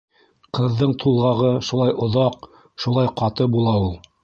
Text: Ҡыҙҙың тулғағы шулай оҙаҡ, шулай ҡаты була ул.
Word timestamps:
Ҡыҙҙың 0.59 0.95
тулғағы 1.03 1.51
шулай 1.69 1.95
оҙаҡ, 2.07 2.49
шулай 2.87 3.15
ҡаты 3.23 3.51
була 3.59 3.79
ул. 3.87 3.97